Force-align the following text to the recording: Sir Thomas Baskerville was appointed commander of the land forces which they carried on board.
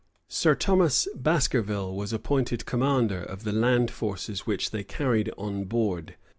Sir 0.29 0.55
Thomas 0.55 1.07
Baskerville 1.13 1.93
was 1.95 2.11
appointed 2.11 2.65
commander 2.65 3.21
of 3.21 3.43
the 3.43 3.51
land 3.53 3.91
forces 3.91 4.47
which 4.47 4.71
they 4.71 4.83
carried 4.83 5.31
on 5.37 5.65
board. 5.65 6.15